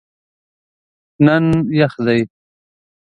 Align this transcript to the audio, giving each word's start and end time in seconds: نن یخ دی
نن 1.25 1.43
یخ 1.79 1.93
دی 2.05 2.21